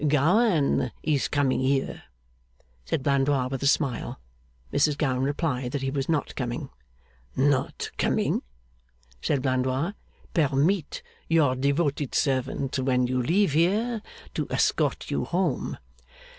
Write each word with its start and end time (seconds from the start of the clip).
'Gowan 0.07 0.89
is 1.03 1.27
coming 1.27 1.59
here?' 1.59 2.01
said 2.85 3.03
Blandois, 3.03 3.49
with 3.51 3.61
a 3.61 3.67
smile. 3.67 4.19
Mrs 4.73 4.97
Gowan 4.97 5.21
replied 5.21 5.75
he 5.75 5.91
was 5.91 6.09
not 6.09 6.33
coming. 6.33 6.71
'Not 7.35 7.91
coming!' 7.99 8.41
said 9.21 9.43
Blandois. 9.43 9.91
'Permit 10.33 11.03
your 11.27 11.53
devoted 11.55 12.15
servant, 12.15 12.79
when 12.79 13.05
you 13.05 13.21
leave 13.21 13.53
here, 13.53 14.01
to 14.33 14.47
escort 14.49 15.11
you 15.11 15.23
home. 15.23 15.77